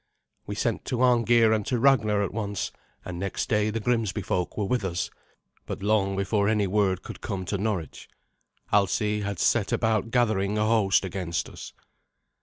[0.47, 2.71] We sent to Arngeir and to Ragnar at once,
[3.05, 5.11] and next day the Grimsby folk were with us,
[5.67, 8.09] but long before any word could come to Norwich,
[8.73, 11.73] Alsi had set about gathering a host against us.